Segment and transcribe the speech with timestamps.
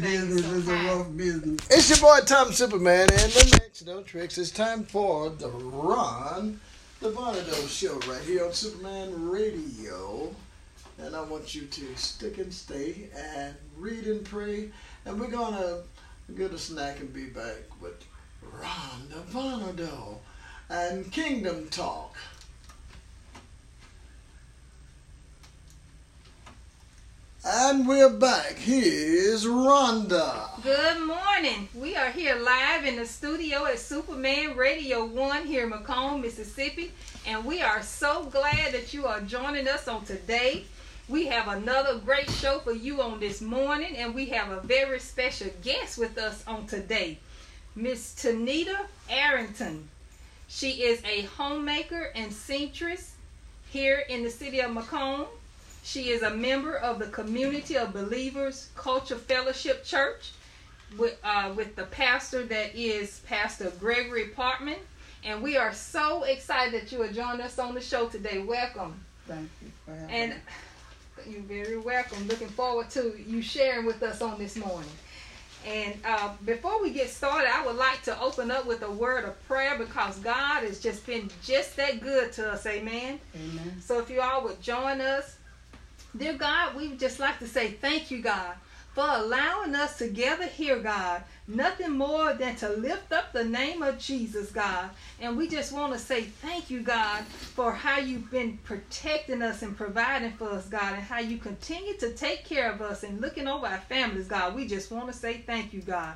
[0.00, 1.60] business is a rough business.
[1.70, 4.38] It's your boy Tom Superman and the next no tricks.
[4.38, 6.56] It's time for the Rhonda
[7.02, 10.34] Varnado show right here on Superman Radio.
[10.98, 14.70] And I want you to stick and stay and read and pray.
[15.04, 15.78] And we're gonna
[16.36, 18.04] get a snack and be back with
[18.44, 20.18] Rhonda Varnado
[20.70, 22.16] and Kingdom Talk.
[27.44, 28.52] And we're back.
[28.56, 30.62] Here's Rhonda.
[30.62, 31.68] Good morning.
[31.74, 36.92] We are here live in the studio at Superman Radio 1 here in McComb, Mississippi.
[37.26, 40.66] And we are so glad that you are joining us on today.
[41.08, 45.00] We have another great show for you on this morning, and we have a very
[45.00, 47.18] special guest with us on today,
[47.74, 49.88] Miss Toenita Arrington.
[50.46, 53.16] She is a homemaker and seamstress
[53.68, 55.26] here in the city of McComb.
[55.82, 60.30] She is a member of the Community of Believers Culture Fellowship Church
[60.96, 64.78] with, uh, with the pastor that is Pastor Gregory Parkman.
[65.24, 68.38] And we are so excited that you are joining us on the show today.
[68.38, 68.94] Welcome.
[69.26, 70.30] Thank you for having And
[71.26, 71.32] me.
[71.32, 72.26] you're very welcome.
[72.28, 74.90] Looking forward to you sharing with us on this morning.
[75.66, 79.24] And uh, before we get started, I would like to open up with a word
[79.24, 82.66] of prayer because God has just been just that good to us.
[82.66, 83.20] Amen.
[83.34, 83.80] Amen.
[83.80, 85.36] So if you all would join us,
[86.16, 88.54] dear God, we would just like to say thank you, God,
[88.94, 91.22] for allowing us to gather here, God.
[91.48, 94.90] Nothing more than to lift up the name of Jesus, God.
[95.20, 99.62] And we just want to say thank you, God, for how you've been protecting us
[99.62, 103.20] and providing for us, God, and how you continue to take care of us and
[103.20, 104.54] looking over our families, God.
[104.54, 106.14] We just want to say thank you, God.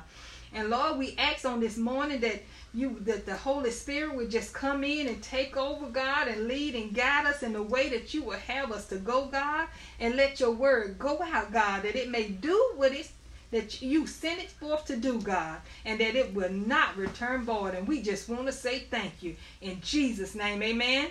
[0.53, 4.53] And Lord, we ask on this morning that you that the Holy Spirit would just
[4.53, 8.13] come in and take over, God, and lead and guide us in the way that
[8.13, 9.67] you will have us to go, God,
[9.99, 13.11] and let your word go out, God, that it may do what it's
[13.51, 17.75] that you sent it forth to do, God, and that it will not return void.
[17.75, 19.35] And we just want to say thank you.
[19.61, 21.07] In Jesus' name, amen.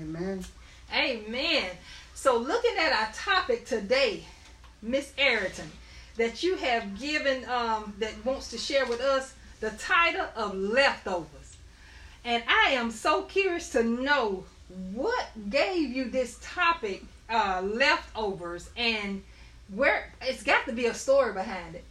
[0.00, 0.44] Amen.
[0.94, 1.70] Amen.
[2.14, 4.24] So, looking at our topic today,
[4.80, 5.70] Miss Arrington,
[6.16, 11.56] that you have given, um, that wants to share with us the title of Leftovers.
[12.24, 14.44] And I am so curious to know
[14.92, 19.22] what gave you this topic, uh, Leftovers, and
[19.68, 21.84] where it's got to be a story behind it.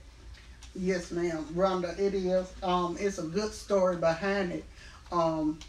[0.75, 1.45] Yes, ma'am.
[1.53, 2.51] Rhonda, it is.
[2.63, 4.63] Um, it's a good story behind it.
[5.11, 5.59] Um,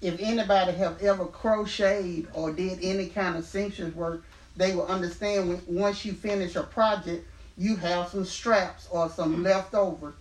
[0.00, 4.22] if anybody have ever crocheted or did any kind of seamstress work,
[4.58, 7.26] they will understand when, once you finish a project,
[7.56, 10.14] you have some straps or some leftovers.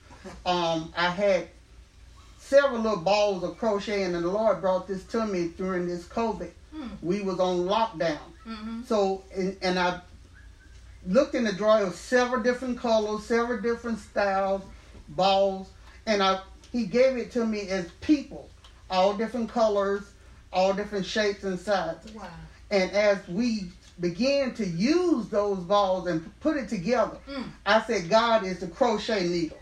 [0.45, 1.47] Um, I had
[2.37, 6.51] several little balls of crochet, and the Lord brought this to me during this COVID.
[6.73, 6.87] Hmm.
[7.01, 8.19] We was on lockdown.
[8.47, 8.83] Mm-hmm.
[8.83, 9.99] So, and, and I
[11.05, 14.61] looked in the drawer of several different colors, several different styles,
[15.09, 15.69] balls,
[16.05, 16.39] and I
[16.71, 18.49] he gave it to me as people,
[18.89, 20.03] all different colors,
[20.51, 22.11] all different shapes and sizes.
[22.13, 22.27] Wow.
[22.69, 23.69] And as we
[23.99, 27.45] began to use those balls and put it together, Mm.
[27.65, 29.57] I said, God is the crochet needle.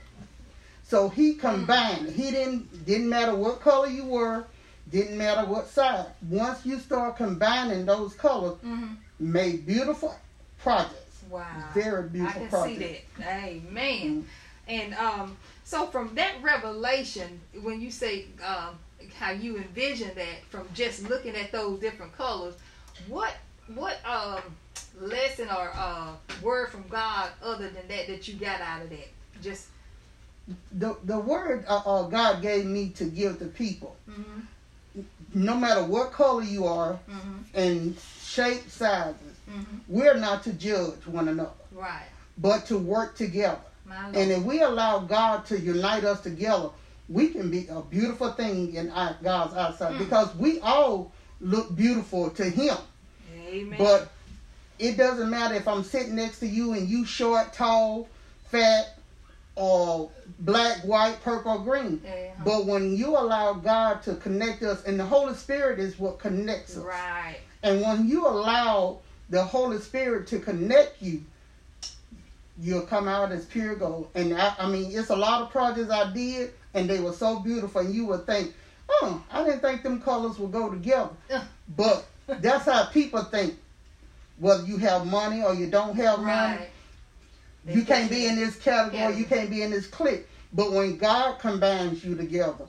[0.84, 2.09] So he combined.
[2.09, 4.45] He didn't didn't matter what color you were,
[4.91, 6.06] didn't matter what size.
[6.29, 8.94] Once you start combining those colors, Mm-hmm.
[9.19, 10.16] made beautiful
[10.59, 11.24] projects.
[11.29, 11.45] Wow.
[11.74, 12.78] Very I beautiful can project.
[12.79, 13.44] see that.
[13.44, 14.28] Amen.
[14.68, 18.78] And um, so from that revelation, when you say um,
[19.18, 22.53] how you envision that from just looking at those different colors,
[23.07, 23.34] what
[23.73, 24.41] what um,
[24.99, 26.11] lesson or uh,
[26.41, 29.07] word from God other than that that you got out of that?
[29.41, 29.67] Just
[30.71, 35.01] The the word uh, uh, God gave me to give to people, mm-hmm,
[35.33, 39.15] no matter what color you are mm-hmm, and shape, sizes,
[39.49, 39.77] mm-hmm.
[39.87, 42.07] we're not to judge one another, right.
[42.37, 43.59] but to work together.
[43.89, 46.69] And if we allow God to unite us together,
[47.07, 49.99] we can be a beautiful thing in our, God's eyesight Mm.
[49.99, 52.77] because we all look beautiful to Him.
[53.55, 53.77] Amen.
[53.79, 54.11] But
[54.79, 58.07] it doesn't matter if I'm sitting next to you and you short, tall,
[58.50, 58.97] fat,
[59.56, 60.09] or
[60.39, 62.01] black, white, purple, or green.
[62.06, 62.44] Uh-huh.
[62.44, 66.77] But when you allow God to connect us, and the Holy Spirit is what connects
[66.77, 66.83] us.
[66.83, 67.38] right.
[67.63, 69.00] And when you allow
[69.30, 71.24] the Holy Spirit to connect you,
[72.59, 74.09] you'll come out as pure gold.
[74.13, 77.39] And I, I mean, it's a lot of projects I did, and they were so
[77.39, 77.81] beautiful.
[77.81, 78.53] And you would think,
[78.89, 81.09] oh, I didn't think them colors would go together.
[81.31, 81.41] Ugh.
[81.75, 83.56] But that's how people think.
[84.38, 86.69] Whether you have money or you don't have money, Right.
[87.66, 89.10] you can't be in this category, Yeah.
[89.10, 90.27] you can't be in this clique.
[90.54, 92.66] But when God combines you together,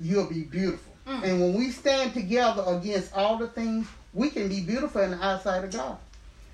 [0.00, 0.92] you'll be beautiful.
[1.06, 1.22] Mm.
[1.22, 5.24] And when we stand together against all the things, we can be beautiful in the
[5.24, 5.98] eyesight of God.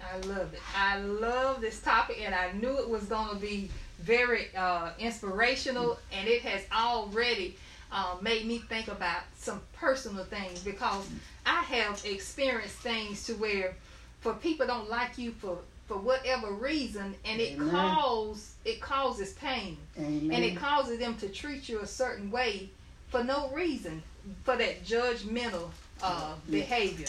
[0.03, 0.61] I love it.
[0.77, 3.71] I love this topic, and I knew it was going to be
[4.01, 7.57] very uh, inspirational, and it has already
[7.93, 11.09] uh, made me think about some personal things because
[11.47, 13.75] I have experienced things to where,
[14.21, 17.69] for people don't like you for for whatever reason, and it Amen.
[17.73, 20.31] cause it causes pain, Amen.
[20.31, 22.71] and it causes them to treat you a certain way
[23.09, 24.01] for no reason,
[24.45, 25.71] for that judgmental
[26.01, 26.61] uh, Yeah.
[26.61, 27.09] behavior,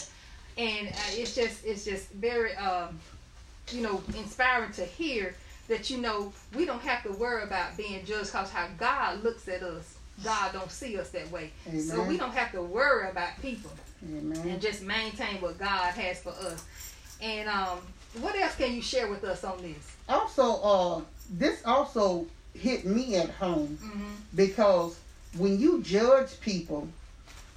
[0.58, 3.00] and uh, it's just it's just very um,
[3.72, 5.36] you know inspiring to hear
[5.68, 9.48] that you know we don't have to worry about being judged because how God looks
[9.48, 13.40] at us, God don't see us that way, so we don't have to worry about
[13.44, 13.72] people
[14.04, 14.48] Amen.
[14.48, 16.66] and just maintain what God has for us.
[17.22, 17.80] And um,
[18.20, 19.96] what else can you share with us on this?
[20.10, 24.14] also, uh, this also hit me at home Mm-hmm.
[24.36, 24.98] because
[25.38, 26.88] when you judge people,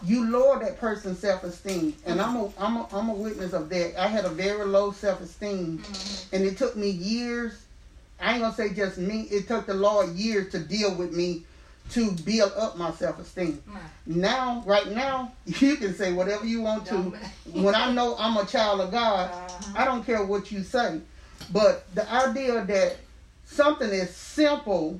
[0.05, 4.01] you lower that person's self-esteem, and I'm a I'm a I'm a witness of that.
[4.01, 6.37] I had a very low self-esteem, Mm-hmm.
[6.37, 7.65] and it took me years.
[8.21, 9.23] I ain't gonna say just me.
[9.23, 11.45] It took the Lord years to deal with me
[11.91, 13.63] to build up my self-esteem.
[13.67, 13.83] Right.
[14.07, 17.15] Now, right now, you can say whatever you want to.
[17.53, 19.73] When I know I'm a child of God, Uh-huh.
[19.77, 21.01] I don't care what you say.
[21.53, 22.97] But the idea that
[23.45, 24.99] something as simple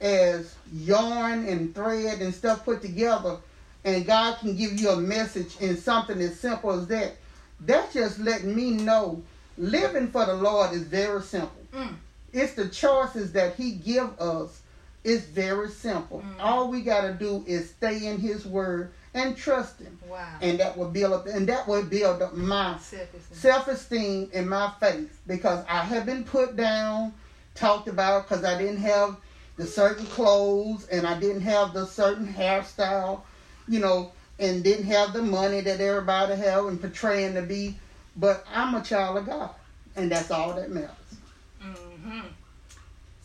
[0.00, 3.36] as yarn and thread and stuff put together,
[3.84, 7.16] and God can give you a message in something as simple as that,
[7.60, 9.22] that's just letting me know
[9.56, 11.62] living for the Lord is very simple.
[11.72, 11.94] Mm.
[12.32, 14.60] It's the choices that He give us.
[15.02, 16.20] It's very simple.
[16.20, 16.40] Mm.
[16.40, 20.26] All we got to do is stay in His Word and trust Him, Wow.
[20.42, 21.26] and that will build up.
[21.26, 23.36] And that will build up my Self-esteem.
[23.36, 27.14] self esteem and my faith because I have been put down,
[27.54, 29.16] talked about because I didn't have
[29.56, 33.22] the certain clothes and I didn't have the certain hairstyle,
[33.68, 37.74] you know, and didn't have the money that everybody have and portraying to be.
[38.16, 39.50] But I'm a child of God,
[39.96, 40.90] and that's all that matters.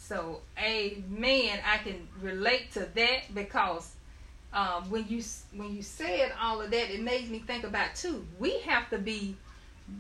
[0.07, 1.60] So, amen.
[1.66, 3.96] I can relate to that because
[4.54, 5.24] um, when you
[5.56, 8.25] when you said all of that, it made me think about too.
[8.38, 9.36] We have to be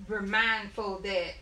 [0.07, 1.33] mindful that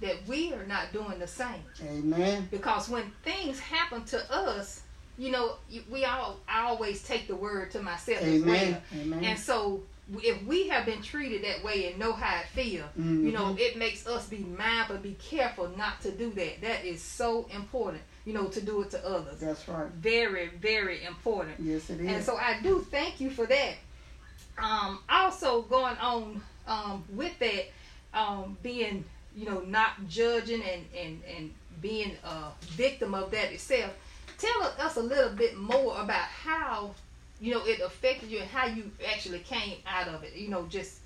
[0.00, 2.48] that we are not doing the same Amen.
[2.50, 4.82] because when things happen to us,
[5.16, 5.56] you know,
[5.90, 8.54] we all I always take the word to myself as well.
[8.54, 8.82] Amen.
[8.98, 9.24] Amen.
[9.24, 9.82] And so,
[10.22, 13.58] if we have been treated that way and know how it feels, you know, Mhm.
[13.58, 16.60] it makes us be mindful, be careful not to do that.
[16.60, 19.40] That is so important, you know, to do it to others.
[19.40, 19.88] That's right.
[19.88, 21.56] Very, very important.
[21.58, 22.06] Yes, it is.
[22.08, 23.74] And so I do thank you for that.
[24.58, 27.66] Um, also going on um, with that,
[28.14, 29.04] um, being
[29.34, 33.92] you know not judging and and and being a victim of that itself.
[34.38, 36.94] Tell us a little bit more about how
[37.40, 40.34] you know it affected you and how you actually came out of it.
[40.34, 41.00] You know, just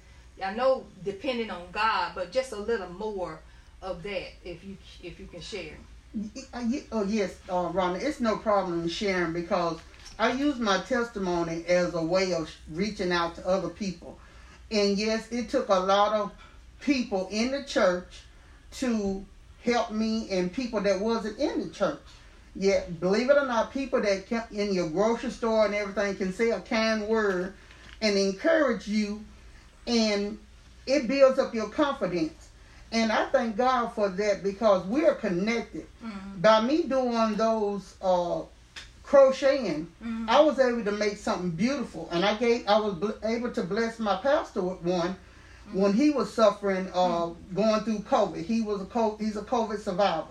[0.45, 3.41] I know depending on God, but just a little more
[3.83, 5.77] of that if you if you can share.
[6.53, 9.79] Uh, Oh yes, uh, Rhonda, it's no problem in sharing because
[10.19, 14.19] I use my testimony as a way of reaching out to other people.
[14.71, 16.33] And yes, it took a lot of
[16.81, 18.23] people in the church
[18.73, 19.25] to
[19.65, 22.01] help me and people that wasn't in the church.
[22.57, 26.33] Yet, believe it or not, people that kept in your grocery store and everything can
[26.33, 27.55] say a kind word
[28.03, 29.25] and encourage you,
[29.87, 30.39] and
[30.87, 32.49] it builds up your confidence.
[32.93, 35.87] And I thank God for that because we are connected.
[36.05, 36.41] Mm-hmm.
[36.41, 38.43] By me doing those uh,
[39.05, 40.29] crocheting, Mm-hmm.
[40.29, 43.63] I was able to make something beautiful, and I gave I was bl- able to
[43.63, 45.15] bless my pastor with one
[45.73, 48.45] when he was suffering, uh, going through COVID.
[48.45, 50.27] He was a co- he's a COVID survivor.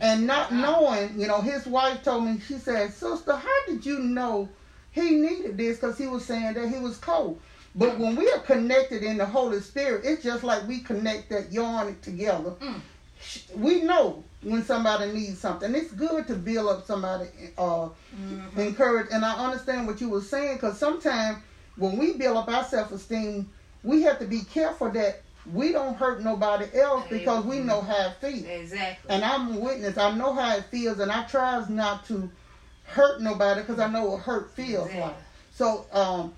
[0.00, 3.98] And not knowing, you know, his wife told me she said, "Sister, how did you
[3.98, 4.48] know
[4.90, 5.76] he needed this?
[5.78, 7.40] Because he was saying that he was cold."
[7.74, 11.50] But when we are connected in the Holy Spirit, it's just like we connect that
[11.52, 12.52] yarn together.
[12.60, 12.80] Mm.
[13.56, 15.74] We know when somebody needs something.
[15.74, 17.26] It's good to build up somebody,
[17.58, 18.58] uh, Mhm.
[18.58, 19.08] encourage.
[19.10, 21.38] And I understand what you were saying because sometimes
[21.76, 23.50] when we build up our self esteem,
[23.82, 25.22] we have to be careful that
[25.52, 28.44] we don't hurt nobody else because we know how it feels.
[28.44, 29.10] Exactly.
[29.10, 29.98] And I'm a witness.
[29.98, 32.30] I know how it feels, and I tries not to
[32.84, 35.00] hurt nobody because I know what hurt feels Exactly.
[35.00, 35.16] like.
[35.52, 36.34] So, um,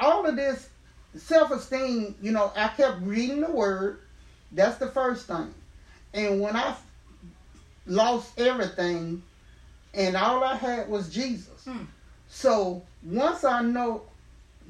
[0.00, 0.68] all of this
[1.14, 4.00] self esteem, you know, I kept reading the word.
[4.52, 5.54] That's the first thing.
[6.12, 6.74] And when I
[7.86, 9.22] lost everything,
[9.94, 11.64] and all I had was Jesus.
[11.64, 11.84] Hmm.
[12.28, 14.02] So once I know,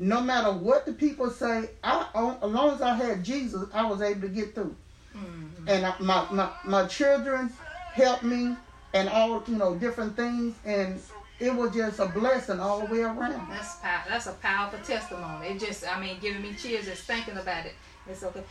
[0.00, 2.07] no matter what the people say, I
[2.42, 4.75] as long as I had Jesus, I was able to get through
[5.14, 5.69] Mhm.
[5.69, 7.52] and I- my, my my children
[7.92, 8.57] helped me
[8.95, 11.00] and all you know different things and
[11.38, 13.76] it was just a blessing all the way around That's
[14.09, 15.49] that's a powerful testimony.
[15.49, 17.75] It just, I mean, giving me chills just thinking about it.
[18.07, 18.45] It's okay.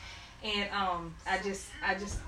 [0.44, 2.20] And um, I just I just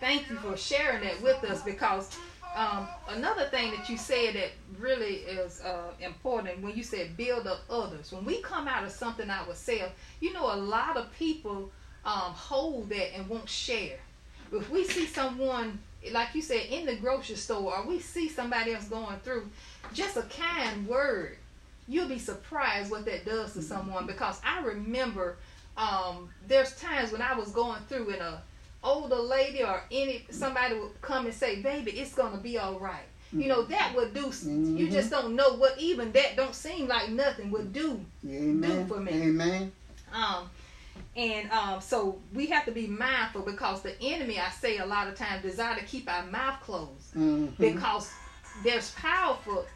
[0.00, 2.10] thank you for sharing that with us because
[2.54, 7.46] um, another thing that you said that really is uh, important when you said build
[7.46, 8.12] up others.
[8.12, 11.70] When we come out of something ourselves, you know, a lot of people
[12.04, 13.98] um, hold that and won't share.
[14.52, 15.80] If we see someone,
[16.12, 19.48] like you said, in the grocery store, or we see somebody else going through,
[19.92, 21.36] just a kind word,
[21.88, 24.06] you'll be surprised what that does to someone.
[24.06, 25.36] Because I remember
[25.76, 28.42] um, there's times when I was going through in a
[28.84, 33.06] older lady or any somebody would come and say, "Baby, it's gonna be all right."
[33.32, 34.26] You know that would do.
[34.26, 34.76] Mm-hmm.
[34.76, 38.86] You just don't know what even that don't seem like nothing would do Amen.
[38.86, 39.12] for me.
[39.12, 39.72] Amen.
[40.12, 40.48] um,
[41.16, 45.08] and um, so we have to be mindful because the enemy, I say a lot
[45.08, 47.56] of times, desire to keep our mouth closed Mhm.
[47.58, 48.10] because
[48.62, 49.66] there's powerful.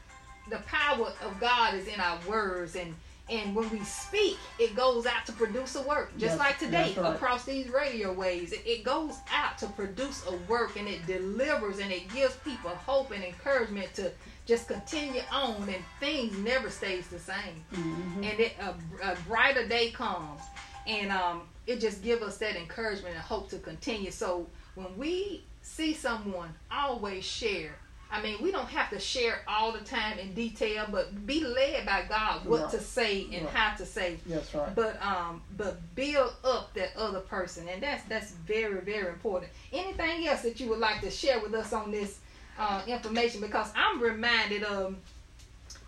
[0.50, 2.94] The power of God is in our words, and
[3.30, 6.10] and when we speak, it goes out to produce a work.
[6.18, 7.14] Just Yes, like today, right.
[7.14, 11.78] across these radio waves, it, it goes out to produce a work, and it delivers,
[11.78, 14.10] and it gives people hope and encouragement to
[14.46, 18.16] just continue on, and things never stays the same Mhm.
[18.30, 18.74] and it, a,
[19.12, 20.40] a brighter day comes
[20.86, 25.44] and um, it just gives us that encouragement and hope to continue so when we
[25.60, 27.74] see someone always share
[28.10, 31.84] i mean we don't have to share all the time in detail but be led
[31.86, 32.70] by god what Right.
[32.70, 33.54] to say and Right.
[33.54, 34.74] how to say That's right.
[34.74, 40.26] but um but build up that other person and that's that's very very important anything
[40.26, 42.18] else that you would like to share with us on this
[42.58, 44.96] uh, information because i'm reminded of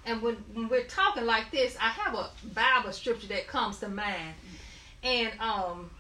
[0.07, 3.89] and when, when we're talking like this i have a bible scripture that comes to
[3.89, 4.35] mind
[5.03, 5.91] and um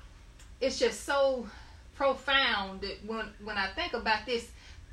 [0.60, 1.46] it's just so
[1.96, 4.48] profound that when when i think about this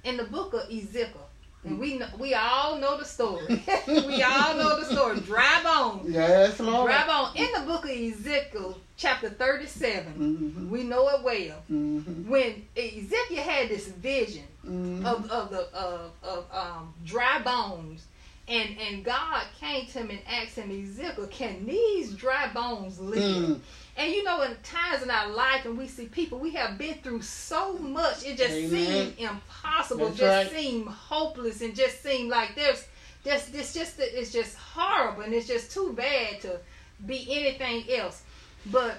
[0.07, 1.27] in the book of ezekiel
[1.65, 3.45] and we know, we all know the story
[3.87, 6.85] we all know the story dry bones Yes, Lord.
[6.87, 10.13] Grab on in the book of Ezekiel, chapter 37.
[10.13, 10.69] Mhm.
[10.69, 11.61] We know it well.
[11.69, 12.25] Mhm.
[12.27, 15.03] When Ezekiel had this vision Mhm.
[15.05, 18.05] of, of the of, of um, dry bones,
[18.47, 23.49] and and God came to him and asked him, Ezekiel, can these dry bones live?
[23.49, 23.59] Mm.
[23.97, 26.95] And you know, in times in our life, and we see people, we have been
[26.95, 28.23] through so much.
[28.25, 28.69] It just Amen.
[28.69, 30.07] seemed impossible.
[30.07, 30.61] That's just right.
[30.61, 32.87] seemed hopeless, and just seemed like there's
[33.25, 36.59] just this just it's just horrible, and it's just too bad to
[37.05, 38.23] be anything else.
[38.67, 38.95] But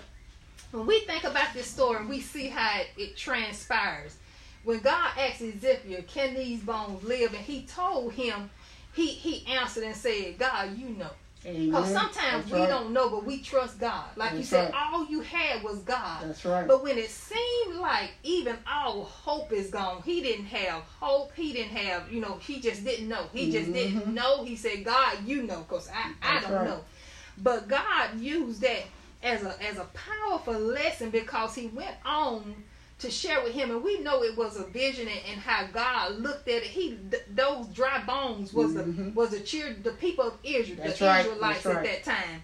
[0.73, 4.17] when we think about this story, and we see how it, it transpires.
[4.65, 8.51] When God asked Ezekiel, "Can these bones live?" and He told him,
[8.99, 11.11] he he answered and said, "God, you know."
[11.45, 12.69] Because sometimes That's we right.
[12.69, 14.05] don't know, but we trust God.
[14.17, 14.91] Like you said, right.
[14.93, 16.25] all you had was God.
[16.25, 16.67] That's right.
[16.67, 21.33] But when it seemed like even all hope is gone, he didn't have hope.
[21.35, 23.29] He didn't have, you know, he just didn't know.
[23.33, 24.15] He just didn't Mhm.
[24.15, 24.45] know.
[24.45, 26.65] He said, God, you know, because I, I don't right.
[26.67, 26.81] know.
[27.39, 28.83] But God used that
[29.23, 32.65] as a as a powerful lesson because he went on
[32.99, 33.71] to share with him.
[33.71, 36.65] And we know it was a vision and, and how God looked at it.
[36.65, 39.15] He th- those dry bones was Mhm.
[39.15, 42.05] the was the cheer the people of Israel That's the right, Israelites that's at that
[42.05, 42.43] time.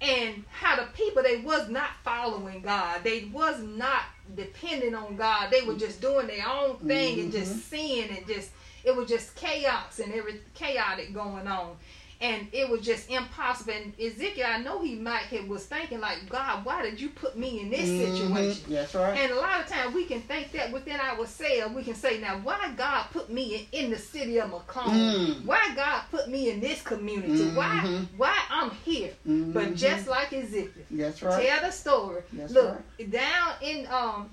[0.00, 3.04] And how the people they was not following God.
[3.04, 4.02] They was not
[4.34, 5.50] depending on God.
[5.52, 7.32] They were just doing their own thing and Mhm.
[7.32, 8.50] just sin and just
[8.84, 11.76] it was just chaos and every chaotic going on
[12.22, 16.28] and it was just impossible and Ezekiel I know he might have was thinking like
[16.28, 17.96] God why did you put me in this Mhm.
[17.96, 19.18] situation That's right.
[19.18, 22.38] and a lot of times we can think that within ourselves, we can say, now,
[22.38, 24.94] why God put me in, in the city of McComb?
[24.94, 25.44] Mm.
[25.44, 27.44] Why God put me in this community?
[27.58, 28.06] Why Mhm.
[28.16, 29.10] why I'm here?
[29.26, 29.76] But Mhm.
[29.76, 31.46] just like Ezekiel, That's right.
[31.46, 32.22] tell the story.
[32.32, 34.30] That's Look, down in um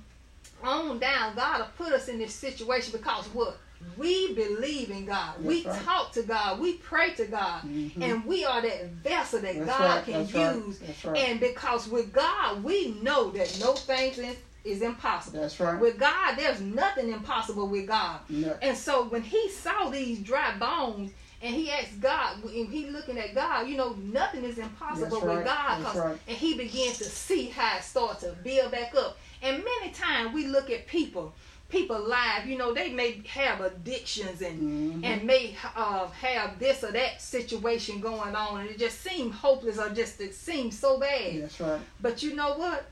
[0.64, 3.58] on down, God will put us in this situation because what?
[3.98, 5.44] We believe in God.
[5.44, 5.82] we right.
[5.84, 6.60] talk to God.
[6.60, 7.62] We pray to God.
[7.64, 8.02] Mhm.
[8.02, 10.06] And we are that vessel that That's God right.
[10.06, 10.56] can That's right.
[10.56, 10.80] use.
[10.80, 11.18] That's right.
[11.18, 15.42] And because with God, we know that no thing is, is impossible.
[15.42, 15.80] That's right.
[15.80, 18.20] With God, there's nothing impossible with God.
[18.30, 18.56] No.
[18.62, 23.18] And so when he saw these dry bones and he asked God, and he looking
[23.18, 25.46] at God, you know, nothing is impossible That's with.
[25.46, 25.80] God.
[25.82, 26.18] That's 'cause- right.
[26.28, 29.18] And he began to see how it started to build back up.
[29.42, 31.34] And many times we look at people,
[31.70, 34.60] people live, you know, they may have addictions and
[35.02, 35.06] Mhm.
[35.06, 39.78] and may uh, have this or that situation going on, and it just seems hopeless
[39.78, 41.44] or just it seems so bad.
[41.44, 41.80] That's right.
[42.02, 42.86] But you know what?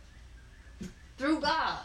[1.17, 1.79] Through God.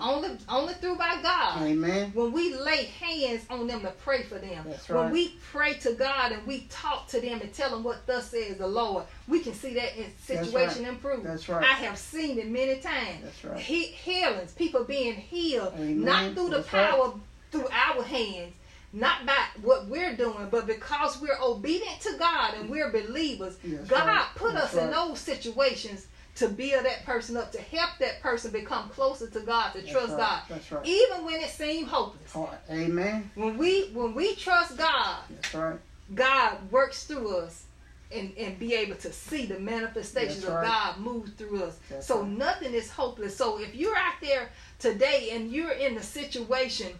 [0.00, 1.62] Only only through by God.
[1.62, 2.10] Amen.
[2.14, 4.64] When we lay hands on them to pray for them.
[4.66, 8.04] That's When we pray to God and we talk to them and tell them what
[8.06, 10.92] thus says the Lord, we can see that in That's situation right.
[10.92, 11.22] improve.
[11.22, 11.64] That's right.
[11.64, 13.22] I have seen it many times.
[13.22, 13.60] That's right.
[13.60, 16.04] He, healings, people being healed, Amen.
[16.04, 16.90] not through the That's right.
[16.90, 17.14] power
[17.52, 18.52] through our hands,
[18.92, 23.88] not by what we're doing, but because we're obedient to God and we're believers, That's
[23.88, 24.26] God right.
[24.34, 28.50] put That's us in those situations to build that person up, to help that person
[28.50, 30.18] become closer to God, to That's trust right.
[30.18, 30.86] God, That's right.
[30.86, 32.32] even when it seems hopeless.
[32.32, 32.58] Heart.
[32.70, 33.30] Amen.
[33.34, 35.78] When we when we trust God, That's right.
[36.14, 37.64] God works through us
[38.12, 40.66] and, and be able to see the manifestations That's of right.
[40.66, 41.78] God move through us.
[41.88, 42.30] That's so right.
[42.30, 43.36] nothing is hopeless.
[43.36, 46.92] So if you're out there today and you're in a situation,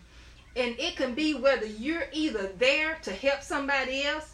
[0.56, 4.33] and it can be whether you're either there to help somebody else,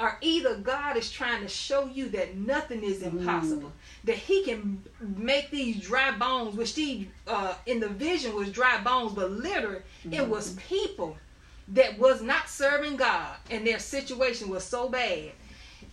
[0.00, 3.12] or either God is trying to show you that nothing is Mm.
[3.12, 3.72] impossible,
[4.04, 8.80] that He can make these dry bones, which these uh, in the vision was dry
[8.80, 10.74] bones, but literally it was Mm-hmm.
[10.74, 11.16] people
[11.68, 15.30] that was not serving God and their situation was so bad.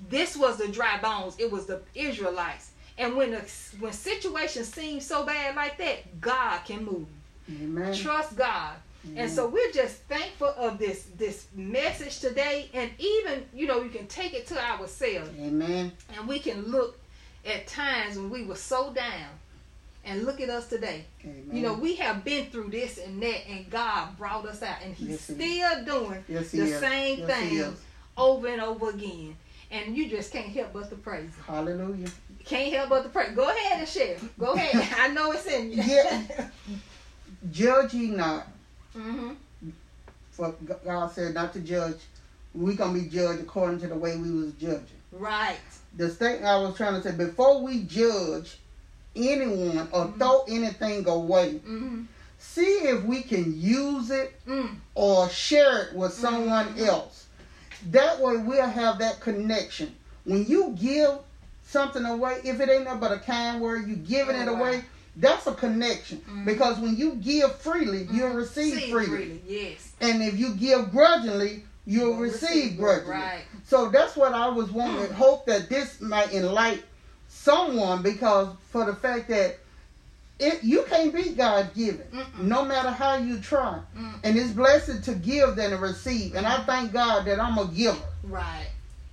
[0.10, 1.36] This was the dry bones.
[1.38, 2.72] It was the Israelites.
[2.98, 3.42] And when the
[3.80, 7.08] when situations seem so bad like that, God can move.
[7.50, 7.94] Amen.
[7.94, 8.74] Trust God.
[9.08, 9.18] Mm-hmm.
[9.20, 12.70] And so we're just thankful of this this message today.
[12.74, 15.92] And even, you know, you can take it to ourselves Amen.
[16.16, 17.00] and we can look
[17.46, 19.30] at times when we were so down
[20.04, 21.06] and look at us today.
[21.24, 21.50] Amen.
[21.52, 24.96] You know, we have been through this and that, and God brought us out, and
[24.96, 26.80] He's Yes, still doing Yes, the is.
[26.80, 27.76] same Yes, thing
[28.18, 29.36] over and over again.
[29.70, 31.44] And you just can't help but to praise Him.
[31.46, 32.08] Hallelujah.
[32.46, 33.36] Can't help but to praise.
[33.36, 34.16] Go ahead and share.
[34.40, 34.96] Go ahead.
[34.98, 35.84] I know it's in you.
[35.84, 36.24] Yeah.
[37.52, 38.48] Judge ye not,
[38.98, 39.32] hmm
[40.32, 40.54] for
[40.86, 41.98] God said not to judge.
[42.54, 44.86] We're going to be judged according to the way we was judging.
[45.12, 45.58] Right.
[45.96, 48.60] The thing I was trying to say, before we judge
[49.16, 50.20] anyone or Mhm.
[50.20, 52.04] throw anything away, hmm
[52.40, 54.76] see if we can use it Mm.
[54.94, 56.86] or share it with someone Mhm.
[56.86, 57.26] else.
[57.90, 59.96] That way we'll have that connection.
[60.24, 61.18] When you give
[61.66, 64.60] something away, if it ain't nothing but a kind word, you giving Oh, it wow.
[65.20, 66.22] That's a connection.
[66.30, 66.46] Mhm.
[66.46, 68.36] Because when you give freely, you'll Mhm.
[68.36, 69.42] receive See freely.
[69.48, 69.90] Yes.
[70.00, 73.12] And if you give grudgingly, you'll You'll receive receive, grudgingly.
[73.12, 73.42] right.
[73.68, 75.08] So that's what I was wanting.
[75.08, 75.14] Mm.
[75.14, 76.84] Hope that this might enlighten
[77.30, 79.58] someone because for the fact that
[80.40, 82.06] it you can't be God given,
[82.40, 83.80] no matter how you try.
[83.98, 84.14] Mm.
[84.24, 86.36] And it's blessed to give than to receive.
[86.36, 87.98] And I thank God that I'm a giver.
[88.24, 88.68] Right.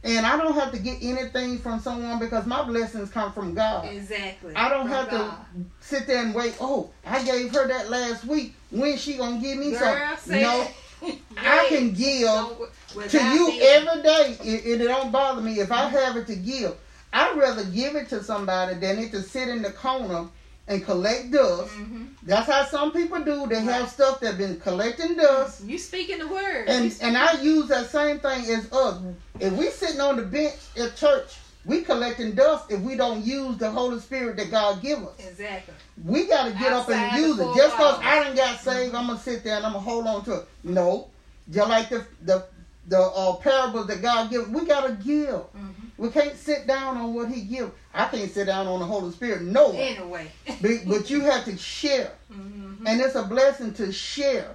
[0.04, 3.88] And I don't have to get anything from someone because my blessings come from God.
[3.88, 4.54] Exactly.
[4.54, 5.30] I don't have God.
[5.54, 6.54] to sit there and wait.
[6.60, 8.54] Oh, I gave her that last week.
[8.70, 10.42] When she gonna give me Girl, something?
[10.42, 10.68] No.
[11.38, 12.28] I can give
[13.08, 14.36] to you being- every day.
[14.44, 16.74] It, it don't bother me if I have it to give.
[17.12, 20.26] I'd rather give it to somebody than it to sit in the corner
[20.68, 21.72] and collect dust.
[21.74, 22.08] Mhm.
[22.24, 23.46] That's how some people do.
[23.46, 23.90] They have Right.
[23.90, 25.62] stuff that been collecting dust.
[25.64, 26.68] You speaking the word.
[26.68, 28.98] And You and I use that same thing as us.
[29.40, 33.56] If we sitting on the bench at church, we collecting dust if we don't use
[33.56, 35.18] the Holy Spirit that God give us.
[35.18, 35.74] Exactly.
[36.04, 37.54] We got to get up and use it.
[37.56, 38.00] Just because.
[38.02, 40.48] I done got saved, I'm gonna sit there and I'm gonna hold on to it.
[40.62, 41.08] No,
[41.50, 42.46] just like the the
[42.86, 45.30] the uh, parables that God gives, we gotta give.
[45.40, 47.72] hmm We can't sit down on what He gives.
[47.94, 49.42] I can't sit down on the Holy Spirit.
[49.42, 49.96] No, way.
[49.96, 50.30] Anyway.
[50.60, 54.54] Be- but you have to share, hmm and it's a blessing to share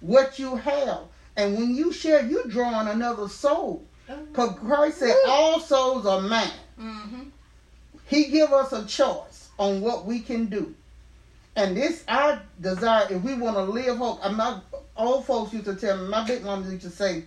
[0.00, 1.00] what you have.
[1.36, 3.86] And when you share, you're drawing another soul.
[4.06, 6.50] Because Christ said, all souls are mine.
[6.78, 7.22] hmm
[8.06, 10.74] He give us a choice on what we can do.
[11.56, 14.20] And this our desire, if we want to live hope.
[14.24, 14.60] And my
[14.96, 17.24] old folks used to tell me, my big mom used to say,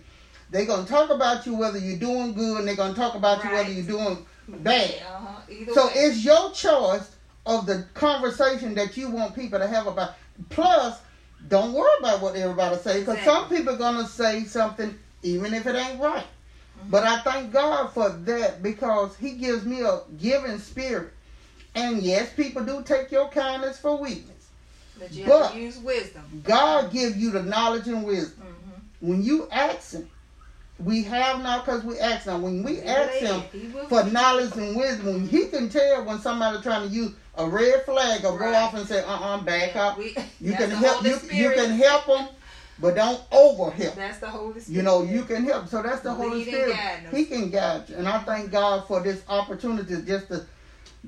[0.50, 3.50] they're gonna talk about you whether you're doing good and they're gonna talk about you
[3.50, 4.94] whether you're doing bad.
[5.08, 5.72] Uh-huh.
[5.72, 5.92] So way.
[5.94, 7.10] it's your choice
[7.46, 10.14] of the conversation that you want people to have about.
[10.50, 11.00] Plus,
[11.48, 13.58] don't worry about what everybody say because some Exactly.
[13.58, 16.26] people gonna say something even if it ain't right.
[16.78, 16.90] Mm-hmm.
[16.90, 21.12] But I thank God for that because He gives me a giving spirit.
[21.74, 24.48] And yes, people do take your kindness for weakness.
[24.98, 26.22] But you have but- to use wisdom.
[26.44, 28.44] God give you the knowledge and wisdom.
[29.00, 30.08] hmm When you ask Him,
[30.78, 32.42] we have not because we ask Him.
[32.42, 33.42] When we ask Him
[33.88, 38.24] for knowledge and wisdom, He can tell when somebody trying to use a red flag
[38.24, 38.54] or go Right.
[38.54, 41.02] off and say, "Uh, uh back Yeah, up." we- You can help.
[41.04, 42.28] You, you can help them,
[42.78, 43.94] but don't over help.
[43.94, 44.76] That's the Holy Spirit.
[44.76, 45.68] You know, you can help.
[45.68, 46.76] So that's the Holy Lead Spirit.
[47.12, 47.96] He can guide you.
[47.96, 50.46] And I thank God for this opportunity just to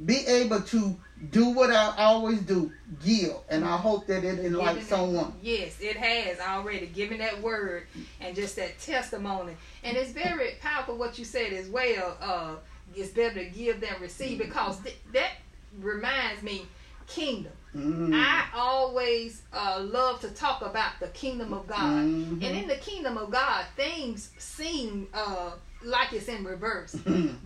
[0.04, 0.96] be able to
[1.31, 2.72] do what I always do,
[3.04, 3.35] give.
[3.48, 5.33] And I hope that it enlightens someone.
[5.42, 7.87] Yes, it has already given that word
[8.20, 9.54] and just that testimony.
[9.83, 12.16] And it's very powerful what you said as well.
[12.20, 12.54] Uh,
[12.94, 15.33] it's better to give than receive because th- that
[15.81, 16.66] reminds me
[17.07, 17.52] kingdom.
[17.76, 18.14] Mm.
[18.14, 22.04] I always uh, love to talk about the kingdom of God.
[22.07, 22.33] Mhm.
[22.42, 25.52] And in the kingdom of God, things seem uh,
[25.85, 26.96] like it's in reverse.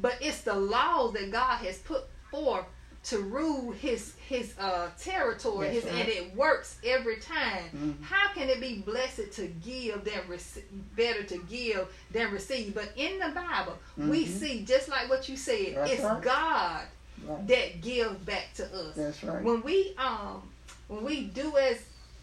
[0.00, 2.66] but it's the laws that God has put forth
[3.04, 5.94] to rule his his uh territory his right.
[5.94, 8.00] and it works every time Mhm.
[8.04, 12.92] how can it be blessed to give than rec- better to give than receive but
[12.94, 14.38] in the bible we Mhm.
[14.38, 16.22] see just like what you said That's it's right.
[16.22, 16.82] god
[17.26, 17.46] Right.
[17.48, 18.94] that give back to us.
[18.96, 19.42] That's right.
[19.42, 20.42] When we um
[20.88, 21.78] when we do as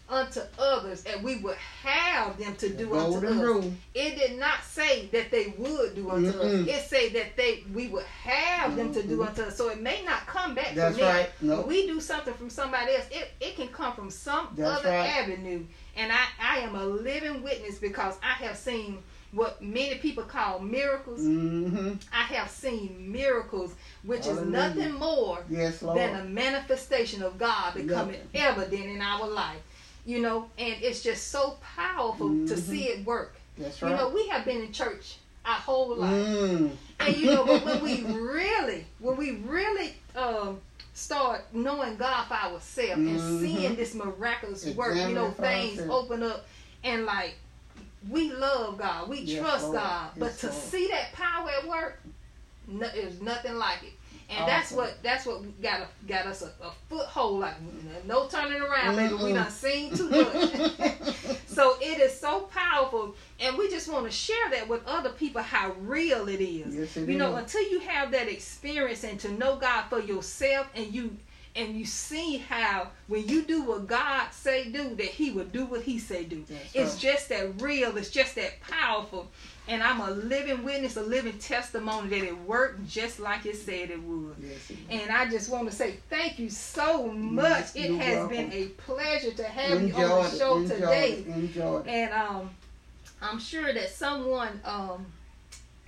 [0.08, 3.34] unto others and we would have them to do unto us.
[3.36, 3.72] rule.
[3.94, 6.62] It did not say that they would do unto Mm-mm.
[6.62, 6.68] us.
[6.68, 9.56] It said that they we would have them to do unto us.
[9.56, 11.08] So it may not come back That's to me.
[11.08, 11.30] right.
[11.40, 11.58] No.
[11.58, 14.90] When we do something from somebody else, it, it can come from some That's other
[14.90, 15.06] right.
[15.08, 15.64] avenue.
[15.96, 18.98] And I, I am a living witness because I have seen
[19.32, 21.20] what many people call miracles.
[21.20, 21.92] Mm-hmm.
[22.12, 28.16] I have seen miracles, which is nothing more Yes, than a manifestation of God becoming
[28.16, 28.28] Nothing.
[28.34, 29.60] evident in our life.
[30.04, 32.58] You know, and it's just so powerful to Mhm.
[32.58, 33.36] see it work.
[33.58, 36.10] That's You know, we have been in church our whole life.
[36.14, 36.70] Mm.
[37.00, 40.60] And you know, but when we really, when we really um,
[40.94, 43.40] start knowing God for ourselves and Mhm.
[43.40, 45.42] seeing this miraculous work, you know, Examine it for
[45.76, 46.46] things open up
[46.82, 47.34] and like
[48.08, 49.76] we love God, we Yes, trust Lord.
[49.78, 50.58] God, but Yes, to Lord.
[50.58, 52.00] see that power at work,
[52.66, 53.92] no, there's nothing like it.
[54.30, 57.40] And that's what that's what got a, got us a, a foothold.
[57.40, 57.54] Like
[58.06, 59.14] no turning around, baby.
[59.14, 59.34] We Mm-mm.
[59.34, 60.50] done seen too much.
[61.46, 65.42] So it is so powerful, and we just want to share that with other people
[65.42, 66.74] how real it is.
[66.74, 70.68] Yes, it you know, until you have that experience and to know God for yourself,
[70.76, 71.16] and you
[71.56, 75.64] and you see how when you do what God say do, that He will do
[75.64, 76.44] what He say do.
[76.48, 77.00] That's it's right.
[77.00, 77.96] just that real.
[77.96, 79.30] It's just that powerful.
[79.68, 83.90] And I'm a living witness, a living testimony that it worked just like it said
[83.90, 84.36] it would.
[84.40, 84.72] Yes.
[84.88, 87.74] And I just want to say thank you so much.
[87.74, 88.36] Yes, it has welcome.
[88.36, 91.12] been a pleasure to have you on the show today.
[91.12, 91.26] It.
[91.26, 91.90] Enjoyed it.
[91.90, 92.50] And um,
[93.20, 95.06] I'm sure that someone um,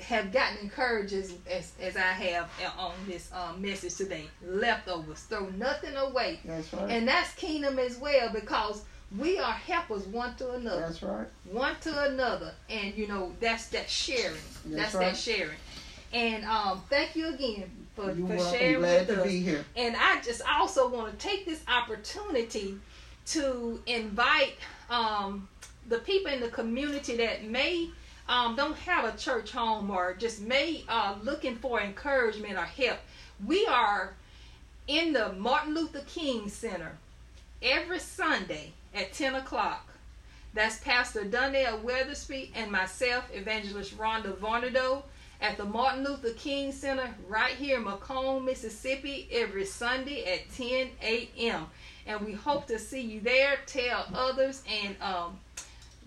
[0.03, 4.27] have gotten encouraged as, as, as I have on this um, message today.
[4.45, 6.41] Leftovers, throw nothing away.
[6.45, 6.91] That's right.
[6.91, 8.85] And that's kingdom as well because
[9.19, 11.27] we are helpers one to another That's right.
[11.51, 14.33] one to another and you know that's that sharing
[14.65, 15.59] that's, That's that sharing
[16.15, 18.59] and um thank you again for, You're for welcome.
[18.59, 19.65] sharing Glad with to us be here.
[19.77, 22.79] and i just also want to take this opportunity
[23.27, 24.55] to invite
[24.89, 25.47] um
[25.91, 27.91] the people in the community that may
[28.29, 32.99] um, don't have a church home or just may uh, looking for encouragement or help
[33.47, 34.15] we are
[34.89, 36.93] in the martin luther king center
[37.63, 39.93] every sunday at 10 o'clock
[40.55, 45.03] that's Pastor Donnell Weathersby and myself, Evangelist Rhonda Varnado,
[45.41, 50.91] at the Martin Luther King Center right here in McComb, Mississippi, every Sunday at 10
[51.03, 51.67] a.m.
[52.07, 53.57] And we hope to see you there.
[53.67, 55.39] Tell others and um,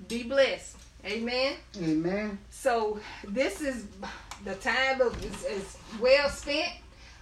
[0.08, 0.78] be blessed.
[1.06, 1.56] Amen.
[1.82, 2.38] Amen.
[2.50, 3.86] So this is
[4.44, 6.72] the time of is, is well spent.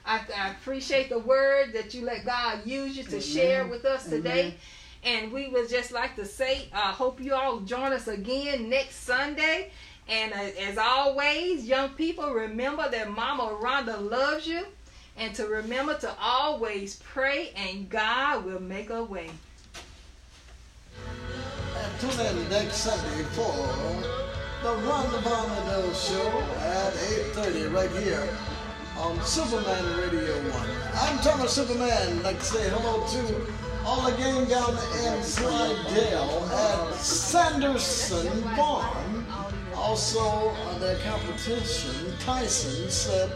[0.05, 3.21] I, I appreciate the word that you let God use you to Amen.
[3.21, 4.39] share with us today.
[4.39, 4.53] Amen.
[5.05, 9.03] And we would just like to say, I hope you all join us again next
[9.03, 9.71] Sunday.
[10.07, 14.65] And uh, as always, young people, remember that Mama Rhonda loves you.
[15.17, 19.29] And to remember to always pray, and God will make a way.
[21.99, 23.53] Tune in next Sunday for
[24.61, 26.27] the Rhonda Varnado Show
[26.59, 26.93] at
[27.35, 28.29] 8.30 right here
[28.97, 30.69] on Superman Radio 1.
[30.95, 32.17] I'm Thomas Superman.
[32.19, 33.51] I'd like to say hello to
[33.85, 34.71] all the gang down
[35.05, 39.25] in Slidell at Sanderson Farm.
[39.75, 43.31] Also, uh, their competition, Tyson, said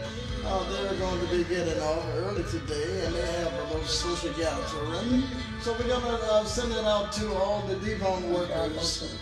[0.48, 4.32] uh, they're going to be getting off early today and they have a little social
[4.32, 5.22] gathering.
[5.60, 9.14] So we're going to uh, send it out to all the Devon workers.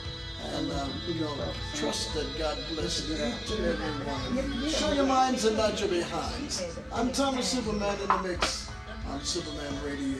[0.54, 4.70] And um, going to trust that God bless each and.
[4.70, 6.78] Show your minds and not your behinds.
[6.92, 8.70] I'm Thomas Superman in the mix
[9.08, 10.15] on Superman Radio.